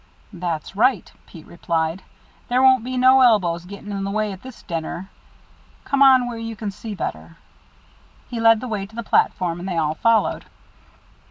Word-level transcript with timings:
"That's 0.33 0.75
right," 0.75 1.11
Pete 1.27 1.45
replied. 1.45 2.01
"There 2.47 2.63
won't 2.63 2.83
be 2.83 2.97
no 2.97 3.21
elbows 3.21 3.65
getting 3.65 3.91
in 3.91 4.03
the 4.03 4.09
way 4.09 4.31
at 4.31 4.41
this 4.41 4.63
dinner. 4.63 5.11
Come 5.83 6.01
up 6.01 6.21
where 6.27 6.39
you 6.39 6.55
can 6.55 6.71
see 6.71 6.95
better." 6.95 7.37
He 8.27 8.39
led 8.39 8.61
the 8.61 8.67
way 8.67 8.87
to 8.87 8.95
the 8.95 9.03
platform, 9.03 9.59
and 9.59 9.69
they 9.69 9.77
all 9.77 9.93
followed. 9.93 10.45